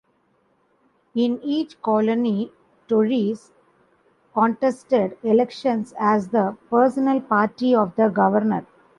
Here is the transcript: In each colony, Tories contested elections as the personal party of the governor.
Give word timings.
In 1.13 1.39
each 1.43 1.79
colony, 1.83 2.51
Tories 2.87 3.51
contested 4.33 5.15
elections 5.21 5.93
as 5.99 6.29
the 6.29 6.57
personal 6.71 7.21
party 7.21 7.75
of 7.75 7.95
the 7.97 8.09
governor. 8.09 8.65